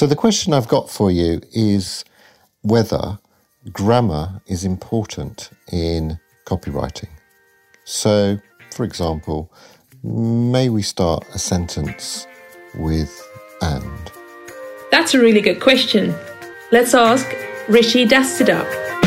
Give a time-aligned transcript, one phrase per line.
[0.00, 2.06] So the question I've got for you is
[2.62, 3.18] whether
[3.70, 7.10] grammar is important in copywriting.
[7.84, 8.38] So,
[8.72, 9.52] for example,
[10.02, 12.26] may we start a sentence
[12.76, 13.12] with
[13.60, 14.10] and?
[14.90, 16.14] That's a really good question.
[16.72, 17.26] Let's ask
[17.68, 18.99] Rishi Dastidar.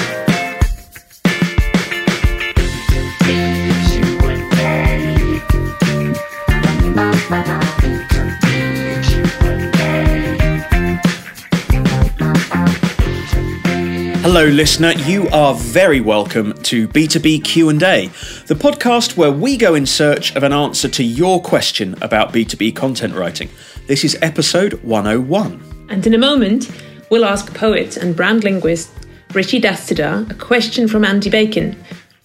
[14.35, 18.07] Hello listener, you are very welcome to B2B Q&A,
[18.47, 22.75] the podcast where we go in search of an answer to your question about B2B
[22.75, 23.47] content writing.
[23.85, 25.87] This is episode 101.
[25.89, 26.71] And in a moment,
[27.11, 28.89] we'll ask poet and brand linguist
[29.35, 31.77] Rishi Dastidar a question from Andy Bacon.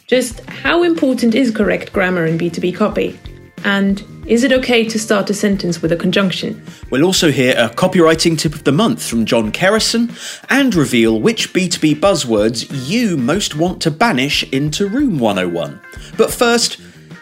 [0.06, 3.20] Just how important is correct grammar in B2B copy?
[3.64, 6.62] And is it okay to start a sentence with a conjunction?
[6.90, 10.10] We'll also hear a copywriting tip of the month from John Kerrison
[10.50, 15.80] and reveal which B2B buzzwords you most want to banish into Room 101.
[16.16, 16.80] But first,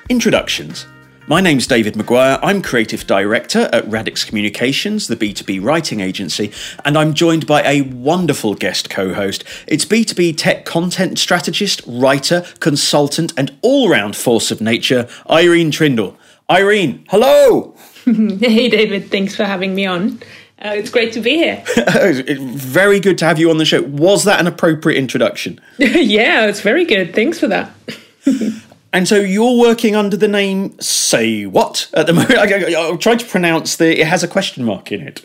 [0.09, 0.87] introductions.
[1.28, 2.39] My name's David McGuire.
[2.41, 6.53] I'm creative director at Radix Communications, the B2B writing agency,
[6.84, 9.43] and I'm joined by a wonderful guest co host.
[9.67, 16.17] It's B2B tech content strategist, writer, consultant, and all round force of nature, Irene Triendl.
[16.49, 17.75] Irene, hello.
[18.05, 19.11] hey, David.
[19.11, 20.21] Thanks for having me on.
[20.65, 21.63] Uh, it's great to be here.
[22.39, 23.83] very good to have you on the show.
[23.83, 25.61] Was that an appropriate introduction?
[25.79, 27.15] yeah, it's very good.
[27.15, 27.71] Thanks for that.
[28.97, 32.33] And so you're working under the name Say What at the moment.
[32.33, 34.01] I, will try to pronounce the.
[34.01, 35.23] It has a question mark in it.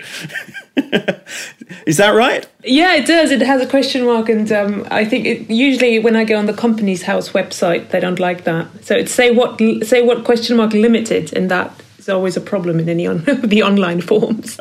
[1.87, 2.45] Is that right?
[2.65, 3.31] Yeah, it does.
[3.31, 6.47] It has a question mark, and um, I think it, usually when I go on
[6.47, 8.67] the Companies House website, they don't like that.
[8.83, 12.77] So it's say what say what question mark limited, and that is always a problem
[12.77, 14.59] in any on the online forms.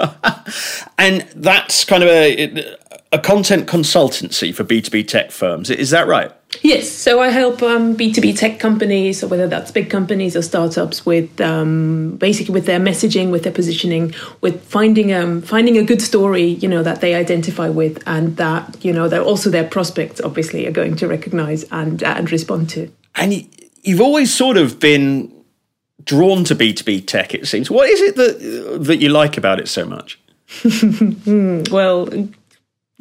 [0.99, 2.77] and that's kind of a
[3.11, 5.69] a content consultancy for B two B tech firms.
[5.69, 6.31] Is that right?
[6.63, 11.07] Yes, so I help um, B2B tech companies, or whether that's big companies or startups,
[11.07, 16.03] with um, basically with their messaging, with their positioning, with finding um, finding a good
[16.03, 20.21] story, you know, that they identify with, and that you know that also their prospects
[20.21, 22.91] obviously are going to recognise and uh, and respond to.
[23.15, 23.47] And
[23.83, 25.33] you've always sort of been
[26.05, 27.33] drawn to B2B tech.
[27.33, 27.71] It seems.
[27.71, 30.19] What is it that that you like about it so much?
[31.71, 32.09] well,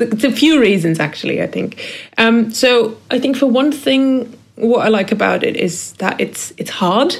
[0.01, 1.81] it's a few reasons actually i think.
[2.17, 6.53] Um, so i think for one thing what i like about it is that it's
[6.57, 7.15] it's hard.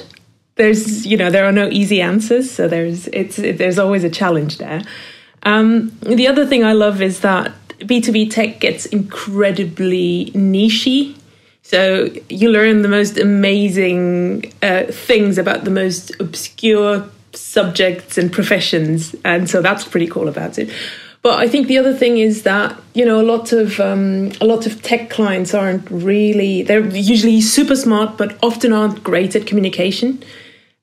[0.56, 4.10] There's you know there are no easy answers so there's it's it, there's always a
[4.10, 4.82] challenge there.
[5.42, 11.16] Um, the other thing i love is that b2b tech gets incredibly nichey.
[11.62, 19.14] So you learn the most amazing uh, things about the most obscure subjects and professions
[19.24, 20.70] and so that's pretty cool about it
[21.22, 24.46] but I think the other thing is that you know a lot of um, a
[24.46, 29.46] lot of tech clients aren't really they're usually super smart, but often aren't great at
[29.46, 30.22] communication.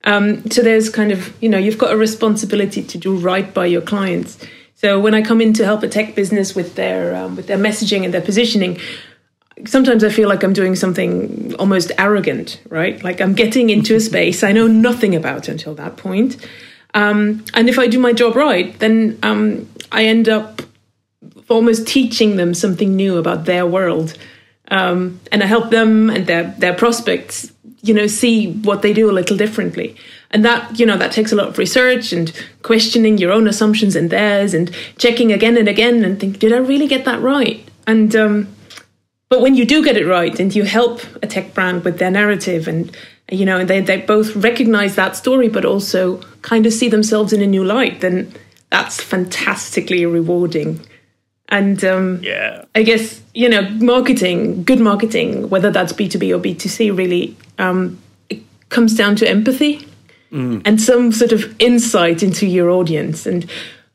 [0.04, 3.66] Um, so there's kind of you know you've got a responsibility to do right by
[3.66, 4.38] your clients.
[4.76, 7.58] So when I come in to help a tech business with their um, with their
[7.58, 8.78] messaging and their positioning,
[9.66, 13.02] sometimes I feel like I'm doing something almost arrogant, right?
[13.02, 16.36] Like I'm getting into a space I know nothing about until that point.
[16.98, 20.62] Um, and if I do my job right, then um, I end up
[21.48, 24.18] almost teaching them something new about their world.
[24.70, 29.08] Um, and I help them and their their prospects, you know, see what they do
[29.08, 29.94] a little differently.
[30.32, 32.32] And that, you know, that takes a lot of research and
[32.62, 36.58] questioning your own assumptions and theirs, and checking again and again and think, did I
[36.58, 37.60] really get that right?
[37.86, 38.48] And um,
[39.28, 42.10] but when you do get it right, and you help a tech brand with their
[42.10, 42.90] narrative and
[43.30, 47.32] you know, and they, they both recognize that story, but also kind of see themselves
[47.32, 48.32] in a new light, then
[48.70, 50.80] that's fantastically rewarding.
[51.48, 56.32] And um, yeah, I guess you know, marketing, good marketing, whether that's B two B
[56.32, 59.86] or B two C, really, um, it comes down to empathy
[60.32, 60.60] mm.
[60.64, 63.26] and some sort of insight into your audience.
[63.26, 63.48] And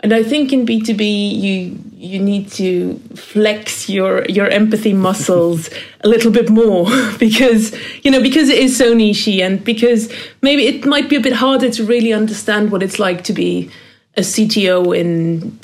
[0.04, 4.92] and I think in B two B, you you need to flex your your empathy
[4.92, 5.70] muscles
[6.02, 6.86] a little bit more
[7.20, 7.74] because
[8.04, 11.32] you know because it is so nichey and because maybe it might be a bit
[11.34, 13.72] harder to really understand what it's like to be
[14.18, 15.58] a CTO in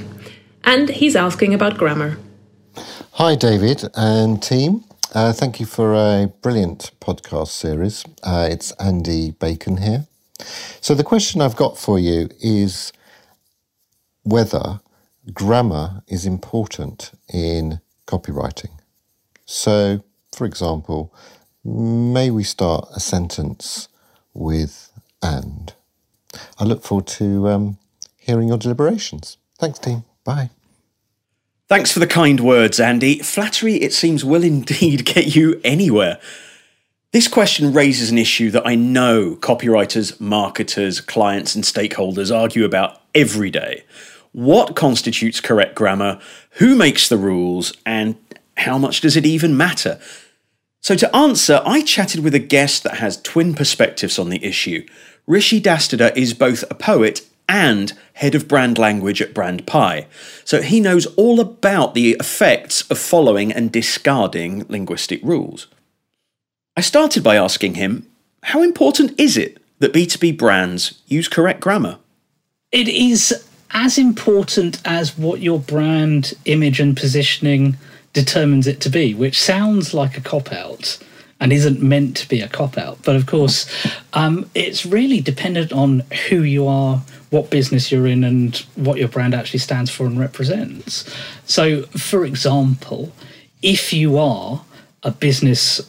[0.65, 2.19] And he's asking about grammar.
[3.17, 4.85] Hi, David and team.
[5.15, 8.07] Uh, thank you for a brilliant podcast series.
[8.23, 10.07] Uh, it's Andy Bacon here.
[10.81, 12.91] So, the question I've got for you is
[14.23, 14.81] whether
[15.35, 18.71] grammar is important in copywriting.
[19.45, 20.03] So,
[20.35, 21.15] for example,
[21.63, 23.89] may we start a sentence
[24.33, 24.91] with
[25.23, 25.75] and?
[26.59, 27.79] I look forward to um,
[28.17, 29.37] hearing your deliberations.
[29.59, 30.05] Thanks, team.
[30.25, 30.49] Bye.
[31.73, 33.21] Thanks for the kind words, Andy.
[33.21, 36.21] Flattery, it seems, will indeed get you anywhere.
[37.13, 43.01] This question raises an issue that I know copywriters, marketers, clients, and stakeholders argue about
[43.15, 43.85] every day.
[44.33, 46.21] What constitutes correct grammar?
[46.59, 47.73] Who makes the rules?
[47.87, 48.17] And
[48.59, 49.99] how much does it even matter?
[50.83, 54.87] So, to answer, I chatted with a guest that has twin perspectives on the issue.
[55.27, 60.07] Rishi Dastidar is both a poet and head of brand language at BrandPie,
[60.45, 65.67] so he knows all about the effects of following and discarding linguistic rules.
[66.77, 68.07] I started by asking him
[68.45, 71.99] how important is it that B2B brands use correct grammar?
[72.71, 77.77] It is as important as what your brand image and positioning
[78.13, 80.99] determines it to be, which sounds like a cop out
[81.43, 82.99] and isn't meant to be a cop out.
[83.03, 83.67] But of course,
[84.13, 89.09] um, it's really dependent on who you are, what business you're in, and what your
[89.09, 91.05] brand actually stands for and represents.
[91.45, 93.13] So, for example,
[93.61, 94.65] if you are
[95.03, 95.81] a business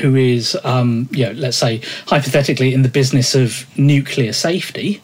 [0.00, 5.02] who is, um, you know, let's say hypothetically in the business of nuclear safety,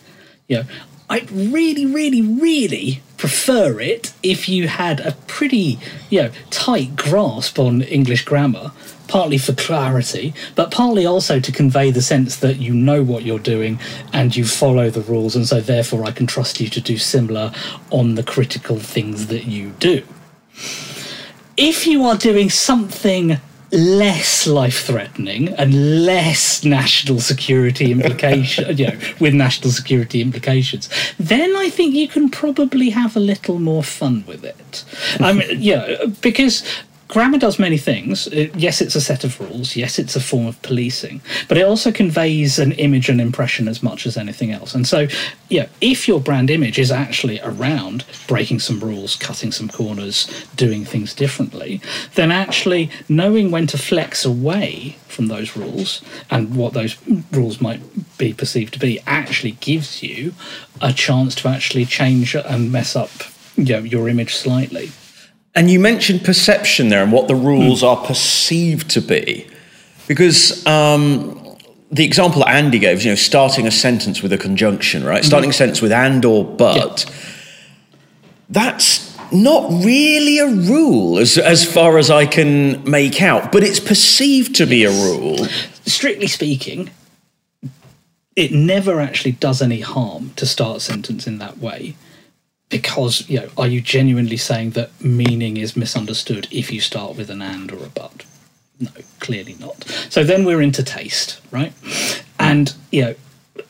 [0.48, 0.64] you know,
[1.10, 7.58] I'd really, really, really prefer it if you had a pretty, you know, tight grasp
[7.58, 8.70] on English grammar,
[9.08, 13.40] partly for clarity, but partly also to convey the sense that you know what you're
[13.40, 13.80] doing
[14.12, 17.52] and you follow the rules, and so therefore I can trust you to do similar
[17.90, 20.04] on the critical things that you do.
[21.56, 23.40] If you are doing something
[23.72, 30.88] less life threatening and less national security implication you know with national security implications
[31.18, 34.84] then i think you can probably have a little more fun with it.
[35.20, 36.64] I mean yeah because
[37.10, 38.28] grammar does many things.
[38.32, 39.74] Yes, it's a set of rules.
[39.74, 43.82] Yes, it's a form of policing, but it also conveys an image and impression as
[43.82, 44.74] much as anything else.
[44.74, 45.08] And so,
[45.48, 50.84] yeah, if your brand image is actually around breaking some rules, cutting some corners, doing
[50.84, 51.80] things differently,
[52.14, 56.96] then actually knowing when to flex away from those rules and what those
[57.32, 57.82] rules might
[58.18, 60.32] be perceived to be actually gives you
[60.80, 63.10] a chance to actually change and mess up
[63.56, 64.92] you know, your image slightly.
[65.54, 67.88] And you mentioned perception there and what the rules mm.
[67.88, 69.48] are perceived to be.
[70.06, 71.56] Because um,
[71.90, 75.24] the example that Andy gave, you know, starting a sentence with a conjunction, right?
[75.24, 77.04] Starting a sentence with and or but.
[77.04, 77.14] Yeah.
[78.48, 83.80] That's not really a rule as, as far as I can make out, but it's
[83.80, 85.46] perceived to be a rule.
[85.86, 86.90] Strictly speaking,
[88.34, 91.94] it never actually does any harm to start a sentence in that way
[92.70, 97.28] because you know are you genuinely saying that meaning is misunderstood if you start with
[97.30, 98.24] an and or a but?
[98.78, 99.84] No clearly not.
[100.08, 101.72] So then we're into taste right?
[102.38, 103.14] And you know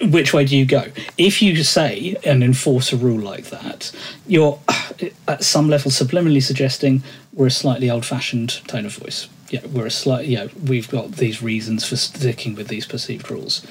[0.03, 0.85] which way do you go?
[1.19, 3.91] If you say and enforce a rule like that
[4.27, 4.93] you're uh,
[5.27, 7.03] at some level subliminally suggesting
[7.33, 9.29] we're a slightly old-fashioned tone of voice.
[9.51, 13.67] Yeah, we're a slight, yeah, we've got these reasons for sticking with these perceived rules.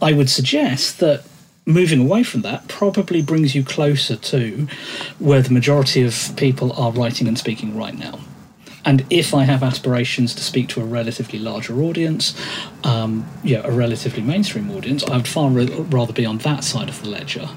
[0.00, 1.24] I would suggest that
[1.66, 4.66] moving away from that probably brings you closer to
[5.18, 8.20] where the majority of people are writing and speaking right now.
[8.84, 12.38] And if I have aspirations to speak to a relatively larger audience,
[12.84, 17.00] um, yeah, a relatively mainstream audience, I would far rather be on that side of
[17.02, 17.48] the ledger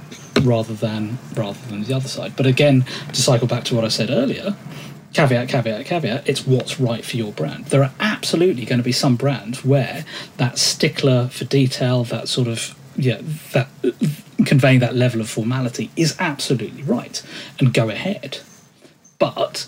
[0.44, 2.38] rather than rather than the other side.
[2.38, 4.56] But again, to cycle back to what I said earlier,
[5.14, 7.66] caveat, caveat, caveat, it's what's right for your brand.
[7.66, 10.06] There are absolutely going to be some brands where
[10.38, 13.22] that stickler for detail, that sort of yeah,
[13.54, 13.68] that
[14.46, 17.22] conveying that level of formality is absolutely right,
[17.60, 18.40] and go ahead.
[19.20, 19.68] But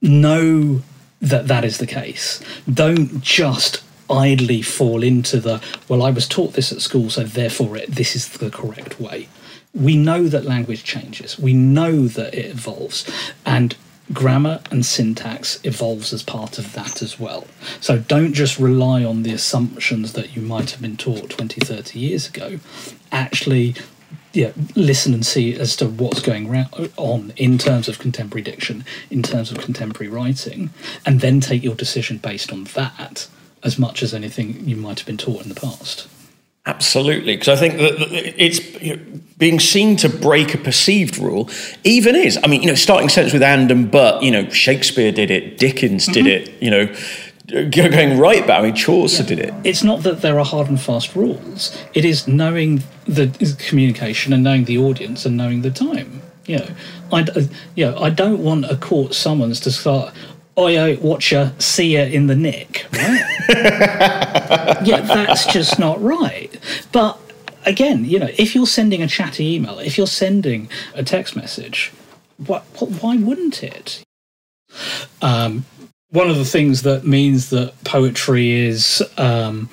[0.00, 0.82] know
[1.20, 2.40] that that is the case.
[2.72, 7.76] Don't just idly fall into the well i was taught this at school so therefore
[7.76, 9.26] it, this is the correct way
[9.72, 13.10] we know that language changes we know that it evolves
[13.46, 13.76] and
[14.12, 17.46] grammar and syntax evolves as part of that as well
[17.80, 21.98] so don't just rely on the assumptions that you might have been taught 20 30
[21.98, 22.58] years ago
[23.10, 23.74] actually
[24.34, 26.52] yeah, listen and see as to what's going
[26.96, 30.70] on in terms of contemporary diction, in terms of contemporary writing,
[31.06, 33.28] and then take your decision based on that
[33.62, 36.08] as much as anything you might have been taught in the past.
[36.66, 39.02] Absolutely, because I think that it's you know,
[39.36, 41.50] being seen to break a perceived rule,
[41.84, 42.38] even is.
[42.42, 44.22] I mean, you know, starting sentence with and and but.
[44.22, 46.50] You know, Shakespeare did it, Dickens did mm-hmm.
[46.50, 46.62] it.
[46.62, 48.60] You know, going right back.
[48.60, 49.28] I mean, Chaucer yeah.
[49.28, 49.54] did it.
[49.64, 51.76] It's not that there are hard and fast rules.
[51.92, 56.22] It is knowing the communication and knowing the audience and knowing the time.
[56.46, 56.68] You know,
[57.12, 57.26] I,
[57.74, 60.14] you know, I don't want a court summons to start.
[60.56, 63.24] Oi, watcher, see ya in the nick, right?
[64.84, 66.56] yeah, that's just not right.
[66.92, 67.18] But
[67.66, 71.92] again, you know, if you're sending a chatty email, if you're sending a text message,
[72.36, 74.02] what, why wouldn't it?
[75.20, 75.64] Um,
[76.10, 79.68] one of the things that means that poetry is, um,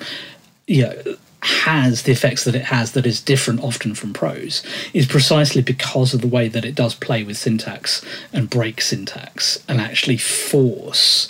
[0.66, 0.94] yeah,
[1.42, 4.62] has the effects that it has that is different often from prose
[4.94, 9.62] is precisely because of the way that it does play with syntax and break syntax
[9.68, 11.28] and actually force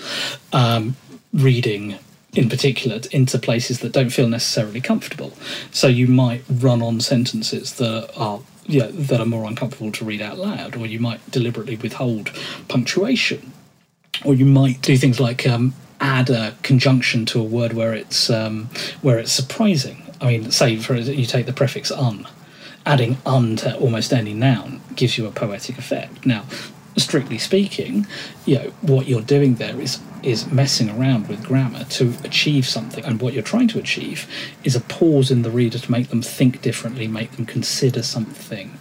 [0.53, 0.97] um,
[1.33, 1.99] reading
[2.35, 5.33] in particular into places that don't feel necessarily comfortable.
[5.71, 10.23] So you might run on sentences that are yeah, that are more uncomfortable to read
[10.23, 12.31] out loud or you might deliberately withhold
[12.69, 13.53] punctuation
[14.25, 18.29] or you might do things like um, add a conjunction to a word where it's
[18.29, 18.69] um,
[19.01, 20.03] where it's surprising.
[20.21, 22.27] I mean, say for you take the prefix un,
[22.85, 26.27] adding un to almost any noun gives you a poetic effect.
[26.27, 26.45] Now,
[26.97, 28.07] strictly speaking,
[28.45, 33.05] you know what you're doing there is is messing around with grammar to achieve something,
[33.05, 34.29] and what you're trying to achieve
[34.65, 38.77] is a pause in the reader to make them think differently, make them consider something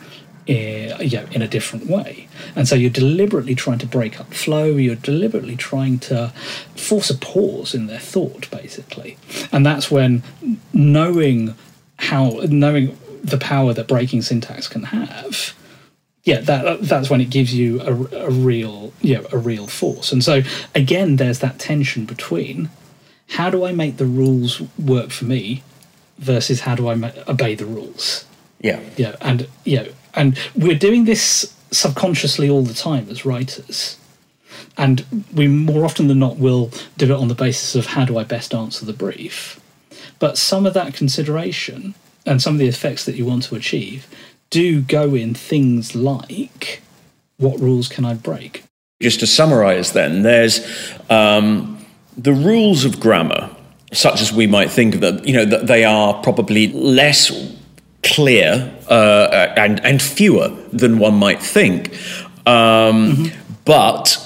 [0.52, 2.28] Eh, in, know, in a different way.
[2.58, 6.34] And so you're deliberately trying to break up flow, you're deliberately trying to
[6.76, 9.18] force a pause in their thought, basically.
[9.54, 10.24] And that's when
[10.74, 11.56] knowing
[12.00, 15.54] how, knowing the power that breaking syntax can have,
[16.26, 20.12] yeah, that that's when it gives you a, a real, you know, a real force.
[20.12, 20.42] And so
[20.76, 22.70] again, there's that tension between
[23.30, 25.64] how do I make the rules work for me
[26.18, 28.26] versus how do I ma- obey the rules.
[28.60, 33.98] Yeah, yeah, and yeah, and we're doing this subconsciously all the time as writers.
[34.78, 38.18] And we more often than not will do it on the basis of how do
[38.18, 39.60] I best answer the brief.
[40.20, 44.08] But some of that consideration and some of the effects that you want to achieve
[44.50, 46.82] do go in things like
[47.38, 48.64] what rules can I break?
[49.02, 50.60] Just to summarize, then, there's
[51.10, 51.84] um,
[52.16, 53.50] the rules of grammar,
[53.92, 57.32] such as we might think of them, you know, that they are probably less
[58.04, 61.94] clear uh, and and fewer than one might think.
[62.46, 63.56] Um, mm-hmm.
[63.66, 64.18] But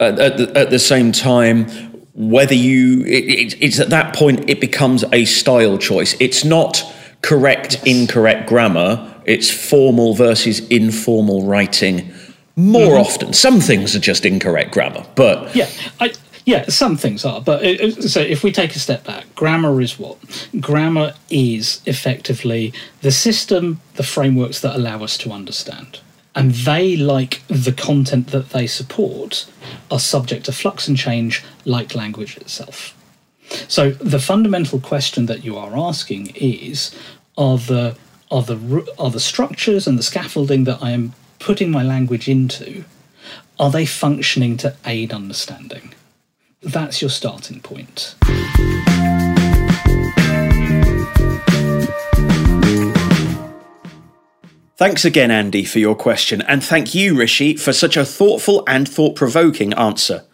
[0.00, 1.66] at, at, the, at, the, same time,
[2.14, 6.16] whether you it, it, it's at that point it becomes a style choice.
[6.20, 6.82] It's not
[7.20, 9.10] correct incorrect grammar.
[9.26, 12.12] It's formal versus informal writing.
[12.56, 13.00] More mm-hmm.
[13.00, 15.68] often, some things are just incorrect grammar, but yeah,
[15.98, 16.12] I,
[16.44, 19.98] yeah, some things are, but it, so if we take a step back, grammar is
[19.98, 20.18] what?
[20.60, 26.00] Grammar is effectively the system, the frameworks that allow us to understand.
[26.34, 29.46] And they, like the content that they support,
[29.90, 32.94] are subject to flux and change like language itself.
[33.68, 36.94] So the fundamental question that you are asking is
[37.38, 37.96] are the
[38.30, 42.84] are the are the structures and the scaffolding that I am putting my language into
[43.58, 45.94] are they functioning to aid understanding?
[46.64, 48.14] That's your starting point.
[54.76, 58.88] Thanks again, Andy, for your question, and thank you, Rishi, for such a thoughtful and
[58.88, 60.24] thought provoking answer.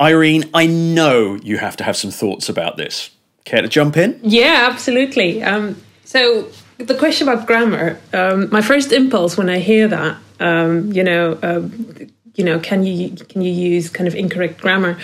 [0.00, 3.10] Irene, I know you have to have some thoughts about this.
[3.44, 4.18] Care to jump in?
[4.22, 5.42] Yeah, absolutely.
[5.42, 6.48] Um, so,
[6.78, 11.38] the question about grammar, um, my first impulse when I hear that, um, you know,
[11.42, 14.98] um, you know, can you can you use kind of incorrect grammar?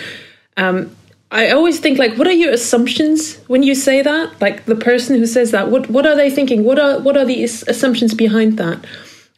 [0.57, 0.95] Um,
[1.31, 4.39] I always think like, what are your assumptions when you say that?
[4.39, 6.63] Like the person who says that, what what are they thinking?
[6.63, 8.85] What are what are the assumptions behind that?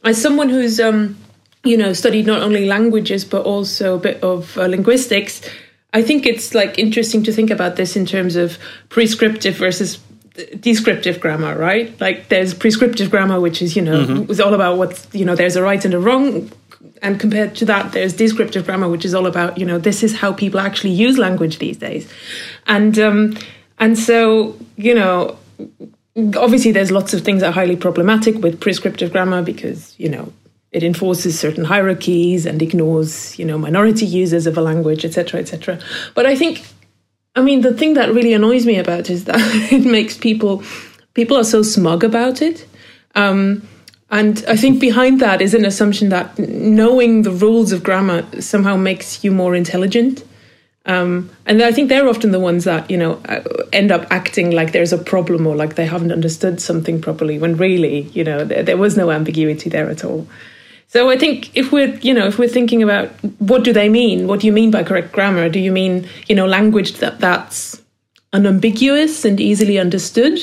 [0.04, 1.18] As someone who's um,
[1.64, 5.42] you know studied not only languages but also a bit of uh, linguistics,
[5.94, 8.60] I think it's like interesting to think about this in terms of
[8.90, 10.00] prescriptive versus
[10.60, 12.00] descriptive grammar, right?
[12.00, 14.32] Like there's prescriptive grammar, which is you know mm-hmm.
[14.32, 16.52] it's all about what's you know there's a right and a wrong
[17.02, 20.16] and compared to that there's descriptive grammar which is all about you know this is
[20.16, 22.12] how people actually use language these days.
[22.66, 23.38] And um,
[23.80, 25.38] and so you know
[26.36, 30.32] obviously there's lots of things that are highly problematic with prescriptive grammar because you know
[30.72, 35.80] it enforces certain hierarchies and ignores you know minority users of a language etc etc
[36.16, 36.66] but i think
[37.36, 39.38] i mean the thing that really annoys me about is that
[39.72, 40.64] it makes people
[41.18, 42.66] people are so smug about it.
[43.16, 43.68] Um,
[44.10, 48.76] and i think behind that is an assumption that knowing the rules of grammar somehow
[48.76, 50.24] makes you more intelligent
[50.88, 53.42] um, and I think they're often the ones that you know uh,
[53.74, 57.58] end up acting like there's a problem or like they haven't understood something properly when
[57.58, 60.26] really you know there, there, was no ambiguity there at all.
[60.88, 63.10] So I think if we're you know if we're thinking about
[63.40, 65.50] what do they mean, what do you mean by correct grammar?
[65.50, 67.82] Do you mean you know language that that's
[68.32, 70.40] unambiguous and easily understood?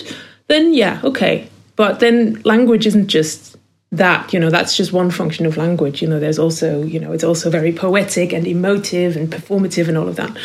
[0.49, 1.49] Then yeah, okay.
[1.76, 3.57] But then language isn't just
[3.93, 7.12] that you know that's just one function of language you know there's also you know
[7.12, 10.37] it's also very poetic and emotive and performative and all of that.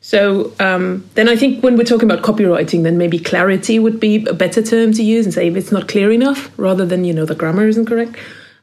[0.00, 4.24] So um, then i think when we're talking about copywriting then maybe clarity would be
[4.26, 7.14] a better term to use and say if it's not clear enough rather than you
[7.14, 8.16] know the grammar isn't correct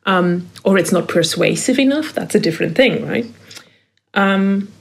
[0.05, 3.25] um, or it's not persuasive enough that's a different thing right?
[4.13, 4.71] Um,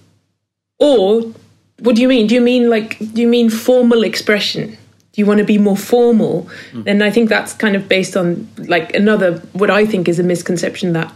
[0.78, 1.32] or
[1.78, 2.26] what do you mean?
[2.26, 4.76] Do you mean like do you mean formal expression
[5.12, 6.84] do you want to be more formal mm.
[6.84, 10.22] then i think that's kind of based on like another what i think is a
[10.22, 11.12] misconception that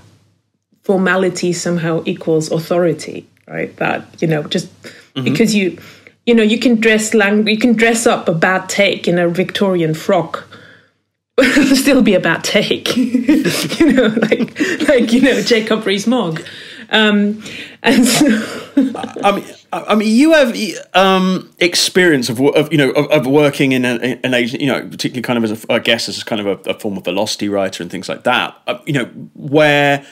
[0.82, 5.24] formality somehow equals authority right that you know just mm-hmm.
[5.24, 5.78] because you
[6.26, 9.28] you know you can dress lang- you can dress up a bad take in a
[9.28, 10.46] victorian frock
[11.36, 14.58] but it'll still be a bad take you know like
[14.88, 16.44] like you know jacob rees-mogg
[16.90, 17.42] um
[17.82, 18.26] and so
[19.24, 19.44] i mean
[19.74, 20.56] I mean, you have
[20.94, 25.22] um, experience of, of, you know of, of working in an agent, you know, particularly
[25.22, 27.82] kind of as a, I guess as kind of a, a form of velocity writer
[27.82, 28.56] and things like that.
[28.66, 30.06] Uh, you know, where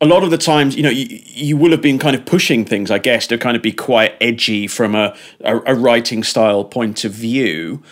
[0.00, 2.64] a lot of the times, you know, you, you will have been kind of pushing
[2.64, 6.64] things, I guess, to kind of be quite edgy from a, a, a writing style
[6.64, 7.82] point of view.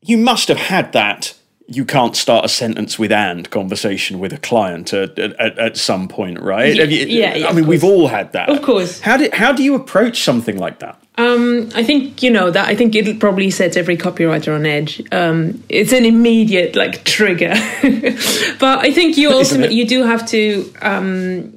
[0.00, 1.34] You must have had that
[1.66, 6.08] you can't start a sentence with and conversation with a client at, at, at some
[6.08, 6.74] point, right?
[6.74, 8.50] Yeah, you, yeah, yeah, I mean, we've all had that.
[8.50, 9.00] Of course.
[9.00, 11.00] How do, how do you approach something like that?
[11.16, 15.00] Um, I think, you know, that I think it probably sets every copywriter on edge.
[15.12, 17.54] Um, it's an immediate, like, trigger.
[18.58, 21.56] but I think you also, you do have to, um,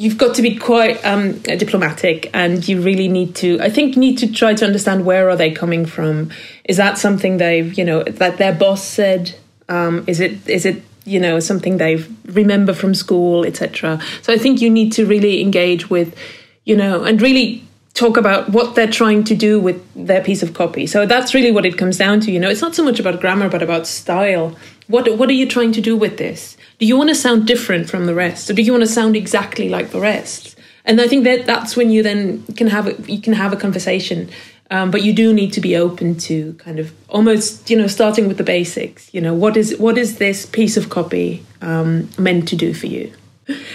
[0.00, 4.16] you've got to be quite um, diplomatic and you really need to i think need
[4.16, 6.30] to try to understand where are they coming from.
[6.64, 9.34] Is that something they've you know that their boss said?
[9.68, 14.36] Um, is it is it you know something they remember from school etc so i
[14.36, 16.14] think you need to really engage with
[16.64, 20.54] you know and really talk about what they're trying to do with their piece of
[20.54, 20.86] copy.
[20.86, 22.48] So that's really what it comes down to you know.
[22.48, 24.56] It's not so much about grammar but about style.
[24.88, 26.56] What what are you trying to do with this?
[26.78, 29.16] Do you want to sound different from the rest or do you want to sound
[29.16, 30.56] exactly like the rest?
[30.84, 33.56] And i think that that's when you then can have a, you can have a
[33.56, 34.30] conversation
[34.70, 38.28] um, but you do need to be open to kind of almost you know starting
[38.28, 39.34] with the basics you know.
[39.34, 43.12] What is what is this piece of copy um, meant to do for you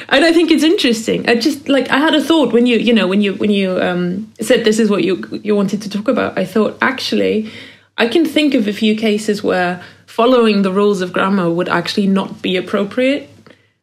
[0.10, 1.28] and I think it's interesting.
[1.30, 3.82] I just like I had a thought when you you know when you when you
[3.82, 6.38] um, said this is what you you wanted to talk about.
[6.38, 7.52] I thought actually
[7.98, 12.08] I can think of a few cases where following the rules of grammar would actually
[12.08, 13.30] not be appropriate.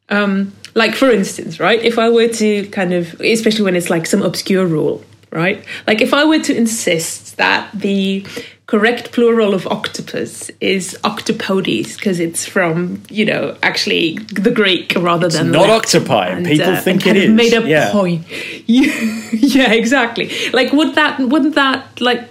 [0.09, 4.07] Um, like, for instance, right, if I were to kind of, especially when it's like
[4.07, 5.65] some obscure rule, right?
[5.87, 8.27] Like, if I were to insist that the
[8.67, 15.27] correct plural of octopus is octopodes because it's from you know actually the Greek rather
[15.27, 16.29] it's than not octopi.
[16.29, 17.31] And, People uh, think it is.
[17.31, 17.93] Made a yeah.
[17.93, 18.25] point.
[18.67, 20.31] yeah, exactly.
[20.53, 22.29] Like would that wouldn't that like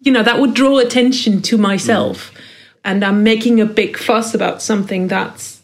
[0.00, 2.32] you know that would draw attention to myself.
[2.32, 2.40] Mm
[2.84, 5.62] and I'm making a big fuss about something that's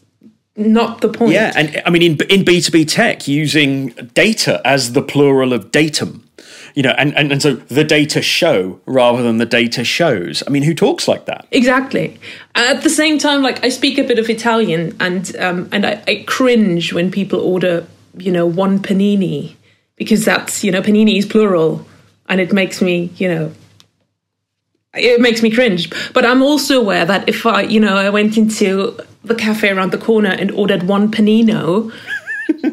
[0.55, 1.33] not the point.
[1.33, 5.53] Yeah, and I mean in in B two B tech, using data as the plural
[5.53, 6.27] of datum,
[6.75, 10.43] you know, and, and and so the data show rather than the data shows.
[10.47, 11.47] I mean, who talks like that?
[11.51, 12.19] Exactly.
[12.55, 16.03] At the same time, like I speak a bit of Italian, and um, and I,
[16.07, 17.85] I cringe when people order,
[18.17, 19.55] you know, one panini
[19.95, 21.85] because that's you know panini is plural,
[22.27, 23.51] and it makes me you know
[24.93, 25.89] it makes me cringe.
[26.13, 29.91] But I'm also aware that if I, you know, I went into the cafe around
[29.91, 31.93] the corner and ordered one panino,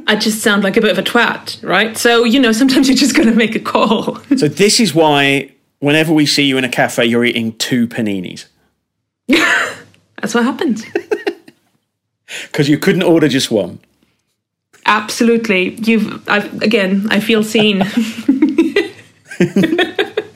[0.08, 1.96] I just sound like a bit of a twat, right?
[1.96, 4.16] So, you know, sometimes you're just going to make a call.
[4.36, 8.46] so, this is why whenever we see you in a cafe, you're eating two paninis.
[9.28, 10.84] That's what happens.
[12.42, 13.80] Because you couldn't order just one.
[14.84, 15.76] Absolutely.
[15.76, 17.82] You've, I've, again, I feel seen.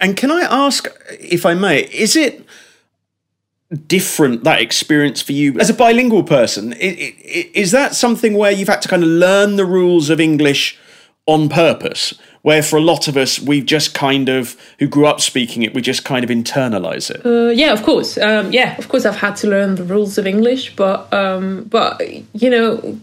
[0.03, 0.89] And can I ask,
[1.21, 2.45] if I may, is it
[3.87, 6.73] different that experience for you as a bilingual person?
[6.75, 10.79] Is that something where you've had to kind of learn the rules of English
[11.27, 15.21] on purpose, Where for a lot of us, we've just kind of, who grew up
[15.21, 17.25] speaking it, we just kind of internalize it.
[17.25, 18.19] Uh, yeah, of course.
[18.19, 19.07] Um, yeah, of course.
[19.07, 22.03] I've had to learn the rules of English, but um, but
[22.35, 22.99] you know,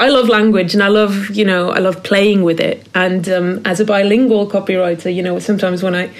[0.00, 2.84] I love language and I love you know I love playing with it.
[2.94, 6.10] And um, as a bilingual copywriter, you know, sometimes when I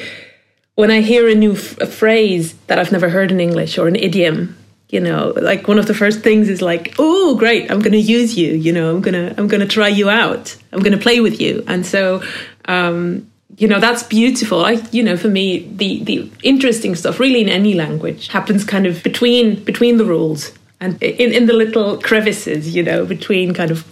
[0.75, 3.89] when I hear a new f- a phrase that I've never heard in English or
[3.89, 4.57] an idiom,
[4.89, 7.71] you know, like one of the first things is like, "Oh, great!
[7.71, 8.53] I'm going to use you.
[8.53, 10.57] You know, I'm gonna I'm gonna try you out.
[10.73, 12.23] I'm to play with you." And so.
[12.67, 17.43] Um, you know that's beautiful i you know for me the the interesting stuff really
[17.43, 21.99] in any language happens kind of between between the rules and in, in the little
[21.99, 23.87] crevices you know between kind of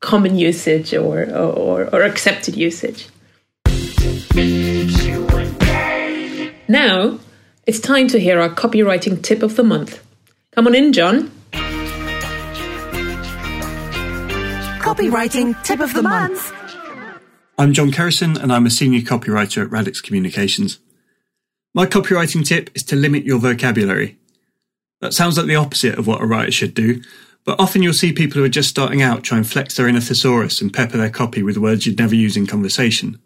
[0.00, 3.08] common usage or or, or accepted usage
[6.68, 7.18] now
[7.66, 10.02] it's time to hear our copywriting tip of the month
[10.52, 11.30] come on in john
[14.86, 16.52] Copywriting tip of the month.
[17.58, 20.78] I'm John Kerrison and I'm a senior copywriter at Radix Communications.
[21.74, 24.16] My copywriting tip is to limit your vocabulary.
[25.00, 27.02] That sounds like the opposite of what a writer should do,
[27.44, 30.00] but often you'll see people who are just starting out try and flex their inner
[30.00, 33.20] thesaurus and pepper their copy with words you'd never use in conversation.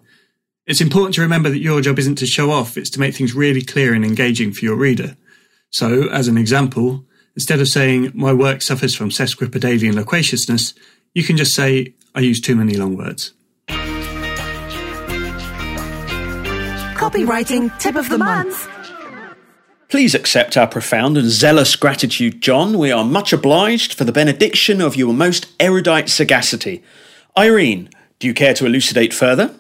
[0.70, 3.35] It's important to remember that your job isn't to show off, it's to make things
[3.35, 5.16] really clear and engaging for your reader.
[5.70, 7.04] So, as an example,
[7.35, 10.72] instead of saying, my work suffers from sesquipedalian loquaciousness,
[11.12, 13.33] you can just say, I use too many long words.
[16.94, 18.68] Copywriting tip of the month.
[19.88, 22.78] Please accept our profound and zealous gratitude, John.
[22.78, 26.85] We are much obliged for the benediction of your most erudite sagacity.
[27.37, 29.56] Irene, do you care to elucidate further?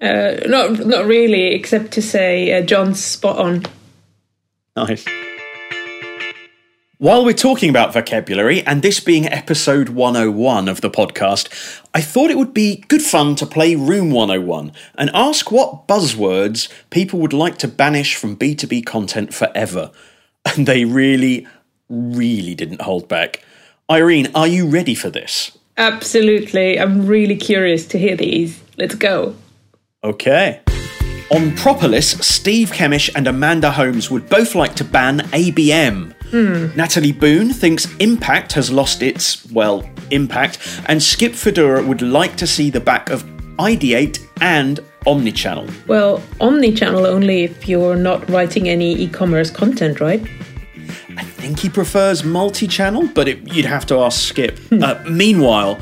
[0.00, 3.62] Uh, not not really except to say uh, john's spot on
[4.76, 5.04] Nice.
[6.98, 11.48] While we're talking about vocabulary, and this being episode 101 of the podcast,
[11.94, 16.68] I thought it would be good fun to play Room 101 and ask what buzzwords
[16.90, 19.92] people would like to banish from B2B content forever.
[20.56, 21.46] And they really,
[21.88, 23.42] really didn't hold back.
[23.90, 25.56] Irene, are you ready for this?
[25.76, 29.34] absolutely i'm really curious to hear these let's go
[30.04, 30.60] Okay.
[31.30, 36.14] On Propolis, Steve Kemish and Amanda Holmes would both like to ban ABM.
[36.76, 42.46] Natalie Boone thinks Impact has lost its, well, impact, and Skip Fidura would like to
[42.46, 43.22] see the back of
[43.58, 45.86] Ideate and Omnichannel.
[45.86, 50.20] Well, omni-channel only if you're not writing any e-commerce content, right?
[51.16, 54.58] I think he prefers multi channel, but it, you'd have to ask Skip.
[54.72, 55.76] Uh, meanwhile,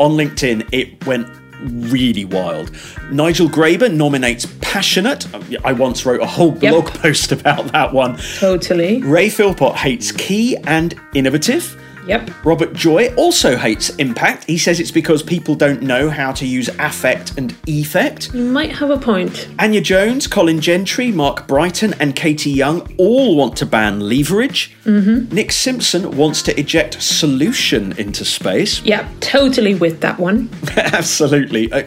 [0.00, 1.28] on LinkedIn, it went
[1.64, 2.70] really wild.
[3.10, 5.26] Nigel Graber nominates Passionate.
[5.64, 8.18] I once wrote a whole blog post about that one.
[8.38, 9.00] Totally.
[9.02, 11.80] Ray Philpott hates Key and Innovative.
[12.06, 12.44] Yep.
[12.44, 14.44] Robert Joy also hates Impact.
[14.44, 18.32] He says it's because people don't know how to use affect and effect.
[18.34, 19.48] You might have a point.
[19.58, 24.76] Anya Jones, Colin Gentry, Mark Brighton, and Katie Young all want to ban leverage.
[24.84, 25.34] Mm-hmm.
[25.34, 28.82] Nick Simpson wants to eject solution into space.
[28.82, 30.50] Yep, totally with that one.
[30.76, 31.72] Absolutely.
[31.72, 31.84] Uh,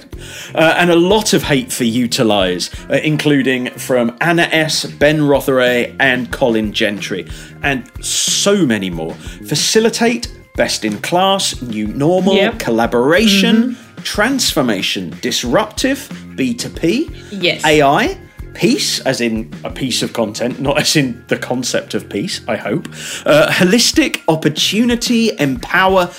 [0.55, 5.95] uh, and a lot of hate for Utilize, uh, including from Anna S., Ben Rotheray,
[5.99, 7.27] and Colin Gentry.
[7.63, 9.13] And so many more.
[9.47, 12.59] Facilitate, best in class, new normal, Yep.
[12.59, 17.63] collaboration, transformation, disruptive, B2P, Yes.
[17.65, 18.17] AI,
[18.53, 22.55] peace, as in a piece of content, not as in the concept of peace, I
[22.55, 22.87] hope.
[23.25, 26.09] Uh, holistic, opportunity, empower.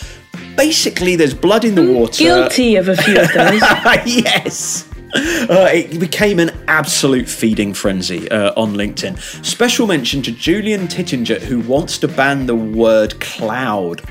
[0.57, 2.23] Basically, there's blood in the water.
[2.25, 3.61] Guilty of a few of those.
[4.07, 4.88] yes.
[5.49, 9.19] Uh, it became an absolute feeding frenzy uh, on LinkedIn.
[9.43, 14.03] Special mention to Julian Tittinger, who wants to ban the word cloud.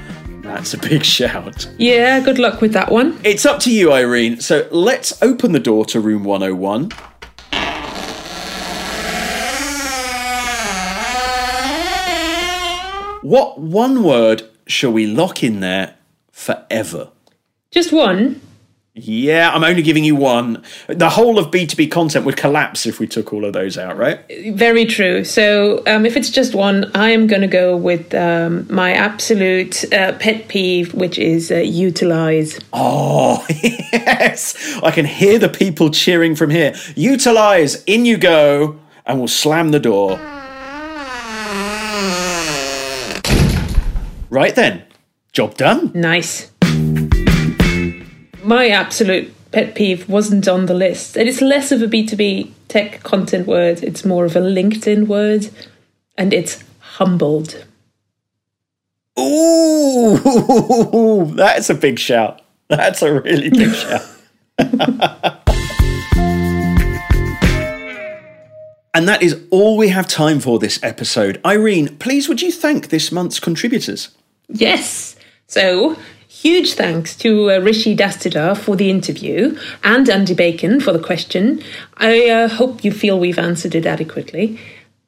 [0.42, 1.70] That's a big shout.
[1.78, 3.20] yeah, good luck with that one.
[3.24, 4.40] It's up to you, Irene.
[4.42, 6.90] So let's open the door to room 101.
[13.22, 15.96] What one word shall we lock in there
[16.32, 17.10] forever?
[17.72, 18.40] Just one.
[19.00, 20.64] Yeah, I'm only giving you one.
[20.88, 24.20] The whole of B2B content would collapse if we took all of those out, right?
[24.56, 25.24] Very true.
[25.24, 29.84] So, um, if it's just one, I am going to go with um, my absolute
[29.94, 32.60] uh, pet peeve, which is uh, utilize.
[32.74, 34.56] Oh, yes.
[34.82, 36.74] I can hear the people cheering from here.
[36.96, 40.20] Utilize, in you go, and we'll slam the door.
[44.32, 44.84] Right then,
[45.34, 45.92] job done.
[45.94, 46.52] Nice
[48.48, 51.18] my absolute pet peeve wasn't on the list.
[51.18, 55.50] And it's less of a B2B tech content word, it's more of a LinkedIn word,
[56.18, 57.66] and it's humbled.
[59.20, 60.18] Ooh,
[61.36, 62.42] that's a big shout.
[62.70, 64.02] That's a really big shout.
[68.94, 71.42] and that is all we have time for this episode.
[71.46, 74.10] Irene, please would you thank this month's contributors?
[74.48, 75.18] Yes.
[75.48, 75.98] So,
[76.42, 81.64] huge thanks to uh, Rishi Dastidar for the interview and Andy Bacon for the question.
[81.98, 84.60] I uh, hope you feel we've answered it adequately.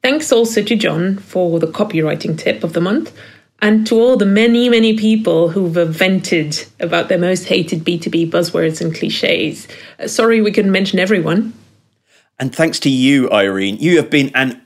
[0.02, 3.16] Thanks also to John for the copywriting tip of the month
[3.62, 8.80] and to all the many, many people who've vented about their most hated B2B buzzwords
[8.80, 9.68] and cliches.
[10.00, 11.52] Uh, sorry we couldn't mention everyone.
[12.40, 13.76] And thanks to you, Irene.
[13.76, 14.60] You have been an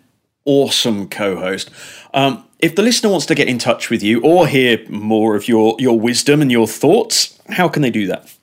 [0.47, 1.71] awesome co host.
[2.15, 5.47] Um, if the listener wants to get in touch with you or hear more of
[5.47, 8.35] your, your wisdom and your thoughts, how can they do that?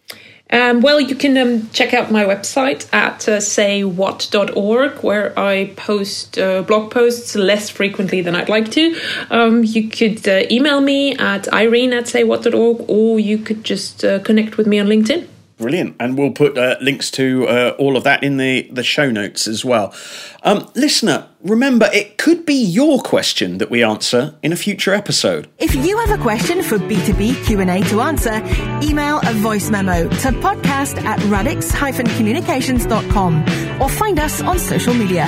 [0.52, 6.38] Um, well, you can um, check out my website at uh, saywhat.org, where I post
[6.38, 8.96] uh, blog posts less frequently than I'd like to.
[9.32, 14.20] Um, you could uh, email me at irene at saywhat.org, or you could just uh,
[14.20, 15.26] connect with me on LinkedIn.
[15.62, 15.95] Brilliant.
[16.00, 19.47] And we'll put uh, links to uh, all of that in the, the show notes
[19.47, 19.93] as well.
[20.41, 25.47] Um, listener, remember, it could be your question that we answer in a future episode.
[25.60, 28.41] If you have a question for B2B Q&A to answer,
[28.82, 33.45] email a voice memo to podcast at radix-communications.com
[33.80, 35.28] or find us on social media.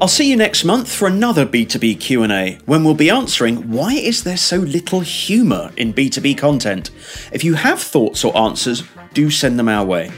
[0.00, 4.24] I'll see you next month for another B2B Q&A when we'll be answering why is
[4.24, 6.90] there so little humor in B2B content.
[7.32, 8.82] If you have thoughts or answers,
[9.12, 10.10] do send them our way.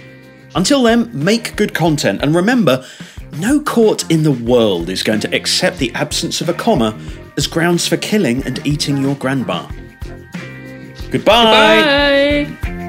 [0.54, 2.86] Until then, make good content and remember,
[3.38, 6.96] no court in the world is going to accept the absence of a comma
[7.36, 9.68] as grounds for killing and eating your grandma.
[11.10, 12.54] Goodbye.
[12.54, 12.81] Bye.